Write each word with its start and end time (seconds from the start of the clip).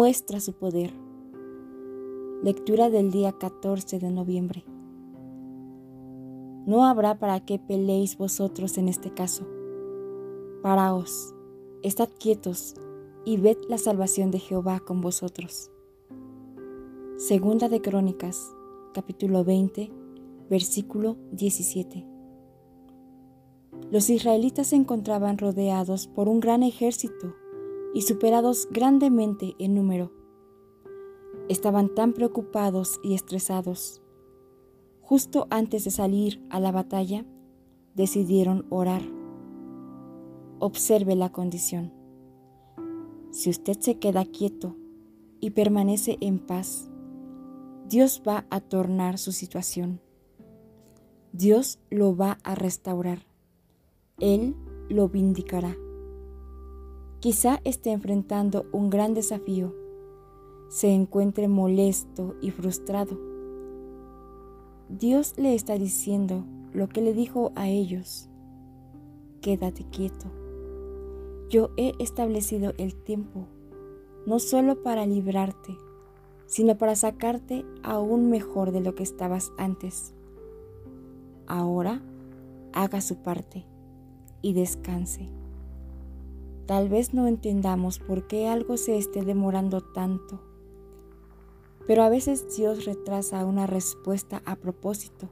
muestra 0.00 0.40
su 0.40 0.54
poder. 0.54 0.94
Lectura 2.42 2.88
del 2.88 3.10
día 3.10 3.32
14 3.32 3.98
de 3.98 4.10
noviembre. 4.10 4.64
No 6.64 6.86
habrá 6.86 7.18
para 7.18 7.44
qué 7.44 7.58
peleéis 7.58 8.16
vosotros 8.16 8.78
en 8.78 8.88
este 8.88 9.12
caso. 9.12 9.46
Paraos, 10.62 11.34
estad 11.82 12.08
quietos 12.18 12.76
y 13.26 13.36
ved 13.36 13.58
la 13.68 13.76
salvación 13.76 14.30
de 14.30 14.38
Jehová 14.38 14.80
con 14.80 15.02
vosotros. 15.02 15.70
Segunda 17.18 17.68
de 17.68 17.82
Crónicas, 17.82 18.54
capítulo 18.94 19.44
20, 19.44 19.90
versículo 20.48 21.18
17. 21.32 22.06
Los 23.90 24.08
israelitas 24.08 24.68
se 24.68 24.76
encontraban 24.76 25.36
rodeados 25.36 26.06
por 26.06 26.26
un 26.30 26.40
gran 26.40 26.62
ejército 26.62 27.34
y 27.94 28.02
superados 28.02 28.68
grandemente 28.70 29.54
en 29.58 29.74
número. 29.74 30.12
Estaban 31.48 31.94
tan 31.94 32.12
preocupados 32.12 33.00
y 33.02 33.14
estresados. 33.14 34.02
Justo 35.00 35.46
antes 35.50 35.84
de 35.84 35.90
salir 35.90 36.40
a 36.50 36.60
la 36.60 36.70
batalla, 36.70 37.24
decidieron 37.94 38.66
orar. 38.70 39.02
Observe 40.60 41.16
la 41.16 41.32
condición. 41.32 41.92
Si 43.30 43.50
usted 43.50 43.78
se 43.80 43.98
queda 43.98 44.24
quieto 44.24 44.76
y 45.40 45.50
permanece 45.50 46.18
en 46.20 46.38
paz, 46.38 46.90
Dios 47.88 48.22
va 48.26 48.46
a 48.50 48.60
tornar 48.60 49.18
su 49.18 49.32
situación. 49.32 50.00
Dios 51.32 51.80
lo 51.90 52.16
va 52.16 52.38
a 52.44 52.54
restaurar. 52.54 53.26
Él 54.18 54.54
lo 54.88 55.08
vindicará. 55.08 55.76
Quizá 57.20 57.60
esté 57.64 57.92
enfrentando 57.92 58.64
un 58.72 58.88
gran 58.88 59.12
desafío, 59.12 59.74
se 60.70 60.88
encuentre 60.88 61.48
molesto 61.48 62.34
y 62.40 62.50
frustrado. 62.50 63.18
Dios 64.88 65.34
le 65.36 65.54
está 65.54 65.74
diciendo 65.74 66.46
lo 66.72 66.88
que 66.88 67.02
le 67.02 67.12
dijo 67.12 67.52
a 67.56 67.68
ellos. 67.68 68.30
Quédate 69.42 69.84
quieto. 69.90 70.30
Yo 71.50 71.68
he 71.76 71.92
establecido 71.98 72.72
el 72.78 72.94
tiempo, 72.94 73.48
no 74.24 74.38
solo 74.38 74.82
para 74.82 75.04
librarte, 75.04 75.76
sino 76.46 76.78
para 76.78 76.96
sacarte 76.96 77.66
aún 77.82 78.30
mejor 78.30 78.72
de 78.72 78.80
lo 78.80 78.94
que 78.94 79.02
estabas 79.02 79.52
antes. 79.58 80.14
Ahora 81.46 82.00
haga 82.72 83.02
su 83.02 83.16
parte 83.16 83.66
y 84.40 84.54
descanse. 84.54 85.39
Tal 86.70 86.88
vez 86.88 87.12
no 87.12 87.26
entendamos 87.26 87.98
por 87.98 88.28
qué 88.28 88.46
algo 88.46 88.76
se 88.76 88.96
esté 88.96 89.24
demorando 89.24 89.80
tanto, 89.80 90.40
pero 91.88 92.04
a 92.04 92.08
veces 92.08 92.56
Dios 92.56 92.84
retrasa 92.84 93.44
una 93.44 93.66
respuesta 93.66 94.40
a 94.46 94.54
propósito, 94.54 95.28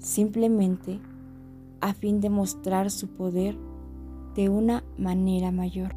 simplemente 0.00 0.98
a 1.80 1.94
fin 1.94 2.20
de 2.20 2.30
mostrar 2.30 2.90
su 2.90 3.06
poder 3.06 3.56
de 4.34 4.48
una 4.48 4.82
manera 4.96 5.52
mayor. 5.52 5.94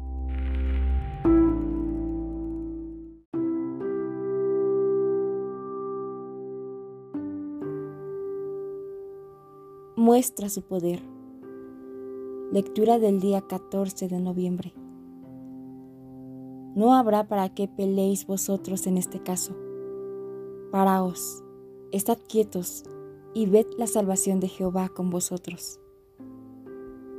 Muestra 9.96 10.48
su 10.48 10.62
poder. 10.62 11.11
Lectura 12.52 12.98
del 12.98 13.18
día 13.18 13.40
14 13.40 14.08
de 14.08 14.20
noviembre. 14.20 14.74
No 16.74 16.92
habrá 16.92 17.26
para 17.26 17.48
qué 17.54 17.66
peleéis 17.66 18.26
vosotros 18.26 18.86
en 18.86 18.98
este 18.98 19.22
caso. 19.22 19.56
Paraos, 20.70 21.42
estad 21.92 22.18
quietos 22.28 22.84
y 23.32 23.46
ved 23.46 23.64
la 23.78 23.86
salvación 23.86 24.38
de 24.38 24.48
Jehová 24.48 24.90
con 24.90 25.08
vosotros. 25.08 25.80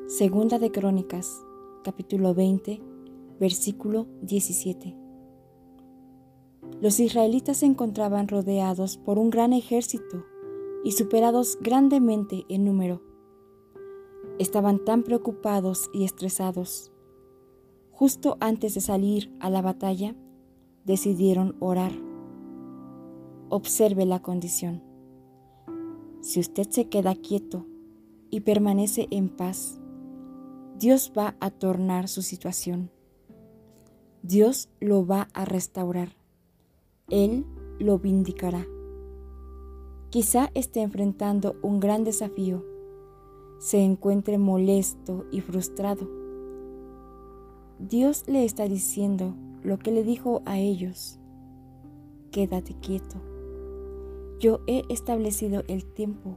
Segunda 0.05 0.59
de 0.59 0.71
Crónicas, 0.71 1.43
capítulo 1.83 2.35
20, 2.35 2.79
versículo 3.39 4.05
17. 4.21 4.95
Los 6.79 6.99
israelitas 6.99 7.57
se 7.57 7.65
encontraban 7.65 8.27
rodeados 8.27 8.97
por 8.97 9.17
un 9.17 9.31
gran 9.31 9.53
ejército 9.53 10.27
y 10.83 10.91
superados 10.91 11.57
grandemente 11.59 12.45
en 12.49 12.65
número 12.65 13.12
Estaban 14.39 14.83
tan 14.83 15.03
preocupados 15.03 15.91
y 15.93 16.05
estresados. 16.05 16.91
Justo 17.91 18.37
antes 18.39 18.73
de 18.73 18.81
salir 18.81 19.31
a 19.39 19.51
la 19.51 19.61
batalla, 19.61 20.15
decidieron 20.85 21.55
orar. 21.59 21.91
Observe 23.49 24.05
la 24.07 24.23
condición. 24.23 24.81
Si 26.21 26.39
usted 26.39 26.67
se 26.69 26.89
queda 26.89 27.13
quieto 27.13 27.67
y 28.31 28.39
permanece 28.41 29.07
en 29.11 29.29
paz, 29.29 29.79
Dios 30.79 31.13
va 31.15 31.35
a 31.39 31.51
tornar 31.51 32.07
su 32.07 32.23
situación. 32.23 32.89
Dios 34.23 34.69
lo 34.79 35.05
va 35.05 35.29
a 35.33 35.45
restaurar. 35.45 36.15
Él 37.09 37.45
lo 37.77 37.99
vindicará. 37.99 38.65
Quizá 40.09 40.49
esté 40.55 40.81
enfrentando 40.81 41.55
un 41.61 41.79
gran 41.79 42.03
desafío 42.03 42.72
se 43.63 43.79
encuentre 43.79 44.37
molesto 44.37 45.23
y 45.31 45.39
frustrado. 45.39 46.09
Dios 47.79 48.25
le 48.27 48.43
está 48.43 48.67
diciendo 48.67 49.35
lo 49.63 49.79
que 49.79 49.89
le 49.89 50.03
dijo 50.03 50.41
a 50.45 50.59
ellos. 50.59 51.17
Quédate 52.29 52.75
quieto. 52.81 53.21
Yo 54.37 54.59
he 54.67 54.83
establecido 54.89 55.63
el 55.69 55.85
tiempo, 55.85 56.35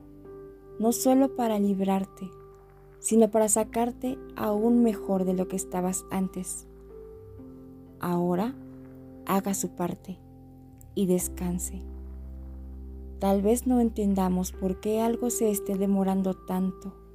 no 0.79 0.93
solo 0.93 1.35
para 1.35 1.59
librarte, 1.59 2.31
sino 3.01 3.29
para 3.29 3.49
sacarte 3.49 4.17
aún 4.37 4.85
mejor 4.85 5.25
de 5.25 5.35
lo 5.35 5.49
que 5.49 5.57
estabas 5.57 6.05
antes. 6.13 6.69
Ahora 7.99 8.55
haga 9.27 9.53
su 9.55 9.71
parte 9.71 10.21
y 10.95 11.07
descanse. 11.07 11.83
Tal 13.19 13.43
vez 13.43 13.67
no 13.67 13.81
entendamos 13.81 14.53
por 14.53 14.79
qué 14.79 15.01
algo 15.01 15.31
se 15.31 15.51
esté 15.51 15.77
demorando 15.77 16.35
tanto 16.35 17.06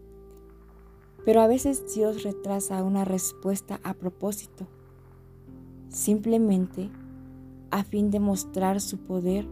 pero 1.26 1.42
a 1.42 1.48
veces 1.48 1.94
Dios 1.94 2.24
retrasa 2.24 2.84
una 2.84 3.06
respuesta 3.06 3.80
a 3.84 3.94
propósito, 3.94 4.68
simplemente 5.90 6.90
a 7.70 7.84
fin 7.84 8.12
de 8.12 8.20
mostrar 8.20 8.82
su 8.82 8.98
poder 8.98 9.48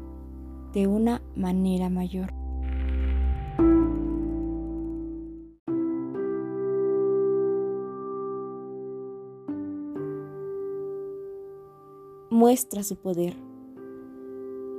de 0.74 0.88
una 0.88 1.22
manera 1.35 1.90
mayor. 1.90 2.34
Muestra 12.31 12.84
su 12.84 12.96
poder. 12.96 13.36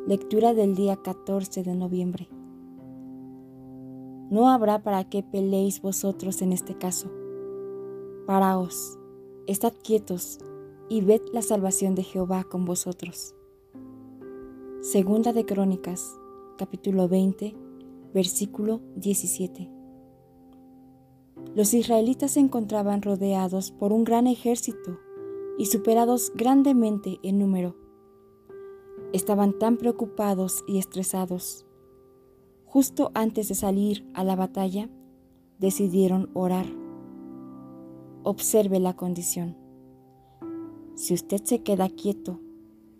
Lectura 0.06 0.54
del 0.54 0.74
día 0.74 0.96
14 0.96 1.62
de 1.62 1.74
noviembre. 1.74 2.39
No 4.30 4.48
habrá 4.48 4.84
para 4.84 5.02
qué 5.10 5.24
peleéis 5.24 5.82
vosotros 5.82 6.40
en 6.40 6.52
este 6.52 6.78
caso. 6.78 7.10
Paraos, 8.28 8.96
estad 9.48 9.72
quietos 9.82 10.38
y 10.88 11.00
ved 11.00 11.20
la 11.32 11.42
salvación 11.42 11.96
de 11.96 12.04
Jehová 12.04 12.44
con 12.44 12.64
vosotros. 12.64 13.34
Segunda 14.82 15.32
de 15.32 15.44
Crónicas, 15.44 16.16
capítulo 16.58 17.08
20, 17.08 17.56
versículo 18.14 18.80
17. 18.94 19.68
Los 21.56 21.74
israelitas 21.74 22.30
se 22.30 22.40
encontraban 22.40 23.02
rodeados 23.02 23.72
por 23.72 23.92
un 23.92 24.04
gran 24.04 24.28
ejército 24.28 25.00
y 25.58 25.66
superados 25.66 26.30
grandemente 26.36 27.18
en 27.24 27.40
número. 27.40 27.74
Estaban 29.12 29.58
tan 29.58 29.76
preocupados 29.76 30.62
y 30.68 30.78
estresados 30.78 31.66
Justo 32.72 33.10
antes 33.14 33.48
de 33.48 33.56
salir 33.56 34.08
a 34.14 34.22
la 34.22 34.36
batalla, 34.36 34.88
decidieron 35.58 36.30
orar. 36.34 36.66
Observe 38.22 38.78
la 38.78 38.94
condición. 38.94 39.56
Si 40.94 41.12
usted 41.12 41.42
se 41.42 41.64
queda 41.64 41.88
quieto 41.88 42.38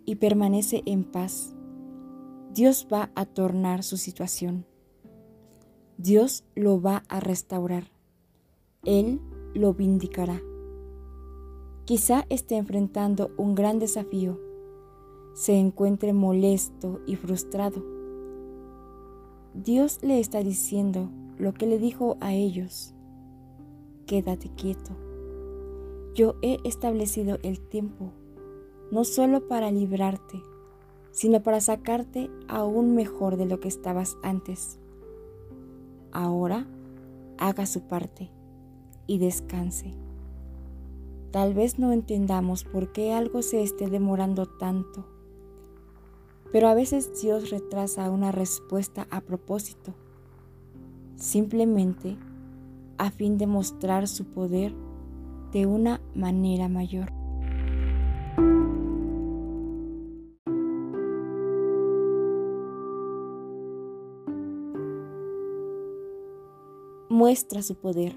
y 0.03 0.15
permanece 0.15 0.83
en 0.85 1.05
paz, 1.05 1.55
Dios 2.53 2.85
va 2.91 3.11
a 3.15 3.25
tornar 3.25 3.83
su 3.83 3.95
situación. 3.95 4.65
Dios 5.97 6.43
lo 6.53 6.81
va 6.81 7.05
a 7.07 7.21
restaurar. 7.21 7.85
Él 8.83 9.21
lo 9.53 9.73
vindicará. 9.73 10.41
Quizá 11.85 12.25
esté 12.27 12.57
enfrentando 12.57 13.31
un 13.37 13.55
gran 13.55 13.79
desafío, 13.79 14.37
se 15.33 15.57
encuentre 15.57 16.11
molesto 16.11 16.99
y 17.07 17.15
frustrado 17.15 18.00
Dios 19.53 19.99
le 20.01 20.19
está 20.19 20.43
diciendo 20.43 21.09
lo 21.37 21.53
que 21.53 21.65
le 21.65 21.77
dijo 21.77 22.15
a 22.21 22.33
ellos. 22.33 22.93
Quédate 24.05 24.49
quieto. 24.55 24.95
Yo 26.15 26.35
he 26.41 26.59
establecido 26.63 27.37
el 27.43 27.59
tiempo, 27.59 28.11
no 28.91 29.03
solo 29.03 29.49
para 29.49 29.69
librarte, 29.69 30.41
sino 31.11 31.43
para 31.43 31.59
sacarte 31.59 32.29
aún 32.47 32.95
mejor 32.95 33.35
de 33.35 33.45
lo 33.45 33.59
que 33.59 33.67
estabas 33.67 34.17
antes. 34.23 34.79
Ahora 36.13 36.65
haga 37.37 37.65
su 37.65 37.81
parte 37.81 38.31
y 39.05 39.17
descanse. 39.17 39.93
Tal 41.31 41.53
vez 41.53 41.77
no 41.77 41.91
entendamos 41.91 42.63
por 42.63 42.93
qué 42.93 43.13
algo 43.13 43.41
se 43.41 43.63
esté 43.63 43.89
demorando 43.89 44.45
tanto, 44.45 45.05
pero 46.51 46.67
a 46.67 46.73
veces 46.73 47.21
Dios 47.21 47.49
retrasa 47.49 48.09
una 48.09 48.31
respuesta 48.31 49.07
a 49.09 49.21
propósito, 49.21 49.93
simplemente 51.15 52.17
a 52.97 53.09
fin 53.09 53.37
de 53.37 53.47
mostrar 53.47 54.07
su 54.07 54.25
poder 54.25 54.73
de 55.51 55.65
una 55.65 56.01
manera 56.13 56.67
mayor. 56.67 57.11
Muestra 67.09 67.61
su 67.61 67.75
poder. 67.75 68.15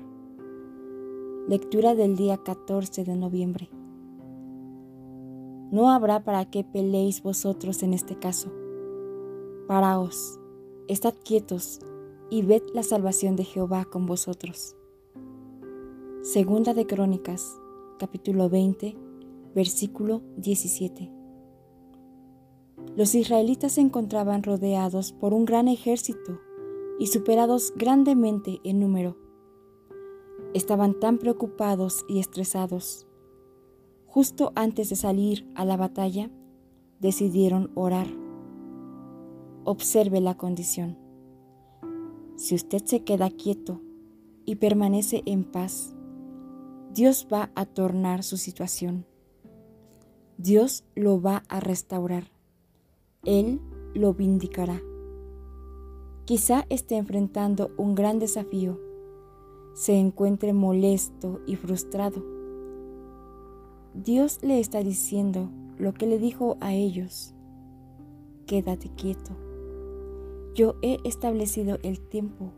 Lectura 1.49 1.95
del 1.95 2.17
día 2.17 2.39
14 2.39 3.05
de 3.05 3.17
noviembre. 3.17 3.69
No 5.75 5.91
habrá 5.91 6.23
para 6.23 6.49
qué 6.49 6.63
peleéis 6.63 7.21
vosotros 7.21 7.83
en 7.83 7.95
este 7.95 8.17
caso. 8.17 8.49
Paraos, 9.67 10.39
estad 10.87 11.15
quietos 11.25 11.81
y 12.31 12.43
ved 12.43 12.63
la 12.73 12.85
salvación 12.85 13.35
de 13.35 13.43
Jehová 13.43 13.85
con 13.85 14.07
vosotros. 14.07 14.77
Segunda 16.23 16.75
de 16.75 16.87
Crónicas, 16.87 17.59
capítulo 17.99 18.49
20, 18.49 18.97
versículo 19.53 20.23
17. 20.37 21.11
Los 22.95 23.17
israelitas 23.17 23.73
se 23.73 23.81
encontraban 23.81 24.45
rodeados 24.45 25.11
por 25.11 25.35
un 25.35 25.45
gran 25.45 25.67
ejército 25.67 26.39
y 27.01 27.09
superados 27.09 27.75
grandemente 27.75 28.61
en 28.63 28.79
número. 28.79 29.17
Estaban 30.55 31.01
tan 31.01 31.19
preocupados 31.19 32.05
y 32.09 32.21
estresados. 32.21 33.09
Justo 34.15 34.53
antes 34.55 34.91
de 34.91 34.95
salir 34.95 35.45
a 35.57 35.65
la 35.65 35.77
batalla, 35.77 36.31
decidieron 37.01 37.73
orar. 37.75 38.07
Observe 39.65 40.21
la 40.21 40.37
condición. 40.37 40.97
Si 42.37 42.55
usted 42.55 42.85
se 42.85 43.03
queda 43.03 43.29
quieto 43.29 43.81
y 44.45 44.55
permanece 44.55 45.25
en 45.27 45.43
paz, 45.43 45.97
Dios 46.93 47.27
va 47.27 47.51
a 47.57 47.67
tornar 47.67 48.23
su 48.23 48.37
situación. 48.37 49.05
Dios 50.39 50.85
lo 50.95 51.21
va 51.21 51.43
a 51.49 51.59
restaurar. 51.59 52.31
Él 53.25 53.61
lo 53.95 54.15
vindicará. 54.15 54.81
Quizá 56.25 56.67
esté 56.69 56.99
enfrentando 56.99 57.73
un 57.79 57.97
gran 57.97 58.21
desafío. 58.21 58.79
Se 59.75 59.99
encuentre 59.99 60.53
molesto 60.53 61.41
y 61.49 61.57
frustrado. 61.57 62.34
Dios 63.95 64.41
le 64.43 64.59
está 64.59 64.83
diciendo 64.83 65.51
lo 65.79 65.95
que 65.95 66.07
le 66.07 66.19
dijo 66.19 66.57
a 66.61 66.73
ellos. 66.75 67.33
Quédate 68.45 68.91
quieto. 68.91 69.37
Yo 70.53 70.75
he 70.83 70.99
establecido 71.05 71.79
el 71.85 72.01
tiempo, 72.01 72.51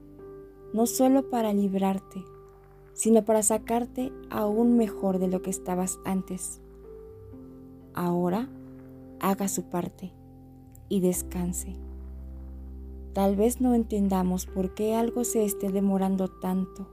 no 0.73 0.87
solo 0.87 1.29
para 1.29 1.53
librarte, 1.53 2.25
sino 2.95 3.23
para 3.27 3.43
sacarte 3.43 4.13
aún 4.31 4.79
mejor 4.79 5.19
de 5.19 5.29
lo 5.29 5.43
que 5.43 5.51
estabas 5.51 5.99
antes. 6.07 6.63
Ahora 7.93 8.49
haga 9.21 9.49
su 9.49 9.65
parte 9.65 10.15
y 10.89 11.01
descanse. 11.01 11.77
Tal 13.13 13.37
vez 13.37 13.61
no 13.61 13.75
entendamos 13.75 14.47
por 14.47 14.73
qué 14.75 14.95
algo 14.95 15.25
se 15.25 15.45
esté 15.45 15.71
demorando 15.71 16.29
tanto, 16.29 16.89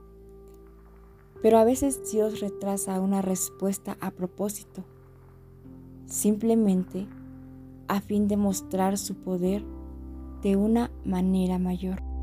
pero 1.44 1.58
a 1.58 1.64
veces 1.64 2.10
Dios 2.10 2.40
retrasa 2.40 2.98
una 3.00 3.20
respuesta 3.20 3.98
a 4.00 4.12
propósito, 4.12 4.82
simplemente 6.06 7.06
a 7.86 8.00
fin 8.00 8.28
de 8.28 8.38
mostrar 8.38 8.96
su 8.96 9.14
poder 9.14 9.62
de 10.40 10.56
una 10.56 10.90
manera 11.04 11.58
mayor. 11.58 12.13